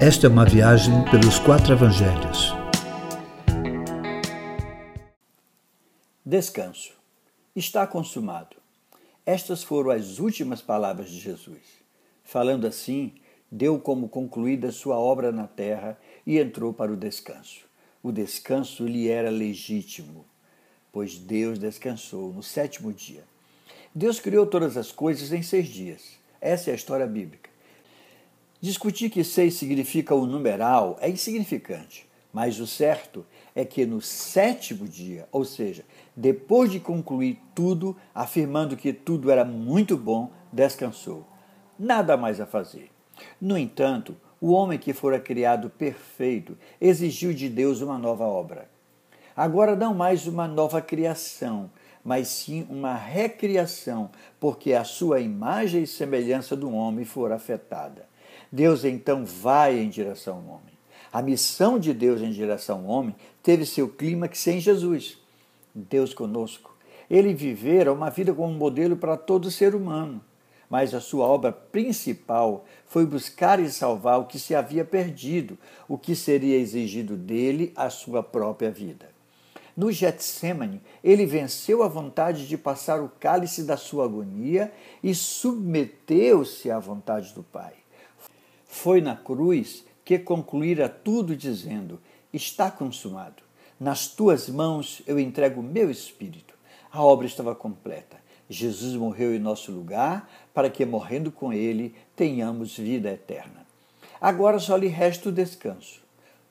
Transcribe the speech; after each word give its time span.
Esta 0.00 0.28
é 0.28 0.30
uma 0.30 0.44
viagem 0.44 1.04
pelos 1.10 1.40
quatro 1.40 1.72
evangelhos. 1.72 2.54
Descanso. 6.24 6.92
Está 7.56 7.84
consumado. 7.84 8.58
Estas 9.26 9.64
foram 9.64 9.90
as 9.90 10.20
últimas 10.20 10.62
palavras 10.62 11.10
de 11.10 11.18
Jesus. 11.18 11.82
Falando 12.22 12.64
assim, 12.64 13.12
deu 13.50 13.80
como 13.80 14.08
concluída 14.08 14.70
sua 14.70 14.96
obra 14.96 15.32
na 15.32 15.48
terra 15.48 15.98
e 16.24 16.38
entrou 16.38 16.72
para 16.72 16.92
o 16.92 16.96
descanso. 16.96 17.62
O 18.00 18.12
descanso 18.12 18.86
lhe 18.86 19.08
era 19.08 19.30
legítimo, 19.30 20.24
pois 20.92 21.18
Deus 21.18 21.58
descansou 21.58 22.32
no 22.32 22.42
sétimo 22.42 22.92
dia. 22.92 23.24
Deus 23.92 24.20
criou 24.20 24.46
todas 24.46 24.76
as 24.76 24.92
coisas 24.92 25.32
em 25.32 25.42
seis 25.42 25.66
dias. 25.66 26.20
Essa 26.40 26.70
é 26.70 26.72
a 26.72 26.76
história 26.76 27.04
bíblica. 27.04 27.47
Discutir 28.60 29.08
que 29.08 29.22
seis 29.22 29.54
significa 29.54 30.16
o 30.16 30.26
numeral 30.26 30.96
é 31.00 31.08
insignificante, 31.08 32.08
mas 32.32 32.58
o 32.58 32.66
certo 32.66 33.24
é 33.54 33.64
que 33.64 33.86
no 33.86 34.00
sétimo 34.00 34.88
dia, 34.88 35.28
ou 35.30 35.44
seja, 35.44 35.84
depois 36.16 36.68
de 36.68 36.80
concluir 36.80 37.40
tudo, 37.54 37.96
afirmando 38.12 38.76
que 38.76 38.92
tudo 38.92 39.30
era 39.30 39.44
muito 39.44 39.96
bom, 39.96 40.32
descansou. 40.52 41.24
Nada 41.78 42.16
mais 42.16 42.40
a 42.40 42.46
fazer. 42.46 42.90
No 43.40 43.56
entanto, 43.56 44.16
o 44.40 44.50
homem 44.50 44.76
que 44.76 44.92
fora 44.92 45.20
criado 45.20 45.70
perfeito 45.70 46.58
exigiu 46.80 47.32
de 47.32 47.48
Deus 47.48 47.80
uma 47.80 47.96
nova 47.96 48.24
obra. 48.24 48.68
Agora 49.36 49.76
não 49.76 49.94
mais 49.94 50.26
uma 50.26 50.48
nova 50.48 50.82
criação, 50.82 51.70
mas 52.02 52.26
sim 52.26 52.66
uma 52.68 52.96
recriação, 52.96 54.10
porque 54.40 54.72
a 54.72 54.82
sua 54.82 55.20
imagem 55.20 55.84
e 55.84 55.86
semelhança 55.86 56.56
do 56.56 56.72
homem 56.72 57.04
fora 57.04 57.36
afetada. 57.36 58.07
Deus 58.50 58.84
então 58.84 59.24
vai 59.24 59.78
em 59.78 59.88
direção 59.88 60.36
ao 60.36 60.54
homem. 60.54 60.78
A 61.12 61.22
missão 61.22 61.78
de 61.78 61.92
Deus 61.94 62.20
em 62.20 62.30
direção 62.30 62.80
ao 62.80 62.86
homem 62.86 63.14
teve 63.42 63.64
seu 63.64 63.88
clímax 63.88 64.46
em 64.46 64.60
Jesus. 64.60 65.18
Deus 65.74 66.12
conosco. 66.12 66.74
Ele 67.10 67.32
vivera 67.32 67.92
uma 67.92 68.10
vida 68.10 68.32
como 68.32 68.52
modelo 68.52 68.96
para 68.96 69.16
todo 69.16 69.50
ser 69.50 69.74
humano, 69.74 70.20
mas 70.68 70.94
a 70.94 71.00
sua 71.00 71.26
obra 71.26 71.50
principal 71.50 72.66
foi 72.86 73.06
buscar 73.06 73.58
e 73.60 73.70
salvar 73.70 74.20
o 74.20 74.26
que 74.26 74.38
se 74.38 74.54
havia 74.54 74.84
perdido, 74.84 75.56
o 75.88 75.96
que 75.96 76.14
seria 76.14 76.58
exigido 76.58 77.16
dele 77.16 77.72
a 77.74 77.88
sua 77.88 78.22
própria 78.22 78.70
vida. 78.70 79.08
No 79.74 79.92
Getsemane, 79.92 80.82
ele 81.04 81.24
venceu 81.24 81.82
a 81.82 81.88
vontade 81.88 82.48
de 82.48 82.58
passar 82.58 83.00
o 83.00 83.08
cálice 83.20 83.62
da 83.62 83.76
sua 83.76 84.04
agonia 84.04 84.72
e 85.02 85.14
submeteu-se 85.14 86.70
à 86.70 86.78
vontade 86.78 87.32
do 87.32 87.44
Pai. 87.44 87.74
Foi 88.68 89.00
na 89.00 89.16
cruz 89.16 89.84
que 90.04 90.18
concluíra 90.18 90.88
tudo, 90.88 91.34
dizendo: 91.34 91.98
Está 92.32 92.70
consumado. 92.70 93.42
Nas 93.80 94.06
tuas 94.06 94.48
mãos 94.48 95.02
eu 95.06 95.18
entrego 95.18 95.60
o 95.60 95.64
meu 95.64 95.90
espírito. 95.90 96.54
A 96.92 97.02
obra 97.02 97.26
estava 97.26 97.54
completa. 97.54 98.18
Jesus 98.48 98.94
morreu 98.94 99.34
em 99.34 99.38
nosso 99.38 99.72
lugar 99.72 100.30
para 100.54 100.70
que, 100.70 100.84
morrendo 100.84 101.32
com 101.32 101.52
ele, 101.52 101.94
tenhamos 102.14 102.76
vida 102.76 103.10
eterna. 103.10 103.66
Agora 104.20 104.58
só 104.58 104.76
lhe 104.76 104.88
resta 104.88 105.28
o 105.28 105.32
descanso. 105.32 106.00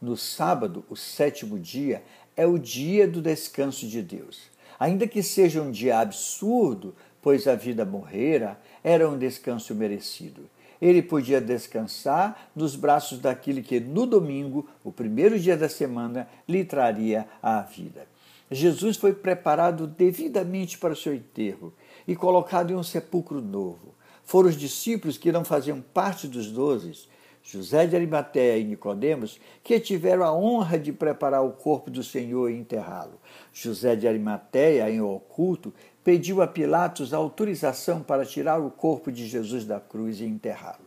No 0.00 0.16
sábado, 0.16 0.84
o 0.88 0.96
sétimo 0.96 1.58
dia, 1.58 2.02
é 2.36 2.46
o 2.46 2.58
dia 2.58 3.06
do 3.06 3.22
descanso 3.22 3.86
de 3.86 4.02
Deus. 4.02 4.50
Ainda 4.78 5.06
que 5.06 5.22
seja 5.22 5.62
um 5.62 5.70
dia 5.70 5.98
absurdo, 5.98 6.94
pois 7.20 7.46
a 7.46 7.54
vida 7.54 7.84
morrera, 7.84 8.60
era 8.82 9.08
um 9.08 9.18
descanso 9.18 9.74
merecido 9.74 10.42
ele 10.82 11.00
podia 11.00 11.40
descansar 11.40 12.50
nos 12.56 12.74
braços 12.74 13.20
daquele 13.20 13.62
que 13.62 13.78
no 13.78 14.04
domingo, 14.04 14.68
o 14.82 14.90
primeiro 14.90 15.38
dia 15.38 15.56
da 15.56 15.68
semana, 15.68 16.28
lhe 16.48 16.64
traria 16.64 17.28
a 17.40 17.60
vida. 17.60 18.08
Jesus 18.50 18.96
foi 18.96 19.12
preparado 19.12 19.86
devidamente 19.86 20.76
para 20.76 20.92
o 20.92 20.96
seu 20.96 21.14
enterro 21.14 21.72
e 22.06 22.16
colocado 22.16 22.72
em 22.72 22.74
um 22.74 22.82
sepulcro 22.82 23.40
novo. 23.40 23.94
Foram 24.24 24.48
os 24.48 24.56
discípulos 24.56 25.16
que 25.16 25.30
não 25.30 25.44
faziam 25.44 25.80
parte 25.80 26.26
dos 26.26 26.50
doze, 26.50 27.06
José 27.42 27.86
de 27.86 27.96
Arimateia 27.96 28.56
e 28.58 28.64
Nicodemos, 28.64 29.40
que 29.64 29.80
tiveram 29.80 30.24
a 30.24 30.32
honra 30.32 30.78
de 30.78 30.92
preparar 30.92 31.44
o 31.44 31.52
corpo 31.52 31.90
do 31.90 32.02
Senhor 32.02 32.50
e 32.50 32.56
enterrá-lo. 32.56 33.20
José 33.52 33.96
de 33.96 34.06
Arimateia, 34.06 34.88
em 34.90 35.00
oculto, 35.00 35.74
pediu 36.04 36.40
a 36.40 36.46
Pilatos 36.46 37.12
autorização 37.12 38.02
para 38.02 38.24
tirar 38.24 38.60
o 38.60 38.70
corpo 38.70 39.10
de 39.10 39.26
Jesus 39.26 39.64
da 39.64 39.80
cruz 39.80 40.20
e 40.20 40.24
enterrá-lo. 40.24 40.86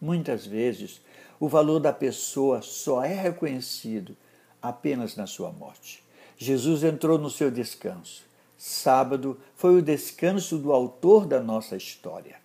Muitas 0.00 0.46
vezes, 0.46 1.00
o 1.40 1.48
valor 1.48 1.80
da 1.80 1.92
pessoa 1.92 2.62
só 2.62 3.02
é 3.02 3.14
reconhecido 3.14 4.16
apenas 4.60 5.16
na 5.16 5.26
sua 5.26 5.50
morte. 5.50 6.04
Jesus 6.36 6.84
entrou 6.84 7.18
no 7.18 7.30
seu 7.30 7.50
descanso. 7.50 8.24
Sábado 8.56 9.38
foi 9.54 9.76
o 9.76 9.82
descanso 9.82 10.58
do 10.58 10.72
autor 10.72 11.26
da 11.26 11.40
nossa 11.40 11.76
história. 11.76 12.36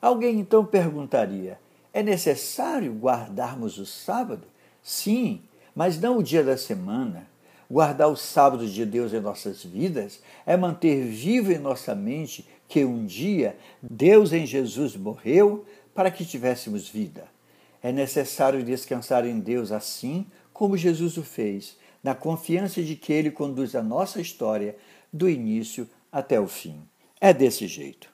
Alguém 0.00 0.38
então 0.38 0.64
perguntaria: 0.64 1.58
é 1.94 2.02
necessário 2.02 2.92
guardarmos 2.92 3.78
o 3.78 3.86
sábado? 3.86 4.48
Sim, 4.82 5.42
mas 5.74 5.98
não 6.00 6.18
o 6.18 6.22
dia 6.24 6.42
da 6.42 6.56
semana. 6.56 7.28
Guardar 7.70 8.08
o 8.08 8.16
sábado 8.16 8.66
de 8.66 8.84
Deus 8.84 9.14
em 9.14 9.20
nossas 9.20 9.64
vidas 9.64 10.20
é 10.44 10.56
manter 10.56 11.06
vivo 11.06 11.52
em 11.52 11.58
nossa 11.58 11.94
mente 11.94 12.46
que 12.68 12.84
um 12.84 13.06
dia 13.06 13.56
Deus 13.80 14.32
em 14.32 14.44
Jesus 14.44 14.96
morreu 14.96 15.64
para 15.94 16.10
que 16.10 16.24
tivéssemos 16.24 16.88
vida. 16.88 17.26
É 17.80 17.92
necessário 17.92 18.64
descansar 18.64 19.24
em 19.24 19.38
Deus 19.38 19.70
assim 19.70 20.26
como 20.52 20.76
Jesus 20.76 21.16
o 21.16 21.22
fez, 21.22 21.76
na 22.02 22.14
confiança 22.14 22.82
de 22.82 22.96
que 22.96 23.12
Ele 23.12 23.30
conduz 23.30 23.74
a 23.76 23.82
nossa 23.82 24.20
história 24.20 24.76
do 25.12 25.28
início 25.28 25.88
até 26.10 26.40
o 26.40 26.48
fim. 26.48 26.82
É 27.20 27.32
desse 27.32 27.66
jeito. 27.68 28.13